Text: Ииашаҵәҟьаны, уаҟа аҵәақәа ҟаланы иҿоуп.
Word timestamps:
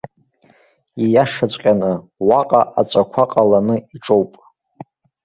Ииашаҵәҟьаны, 1.03 1.91
уаҟа 2.27 2.61
аҵәақәа 2.79 3.23
ҟаланы 3.31 3.75
иҿоуп. 3.95 4.31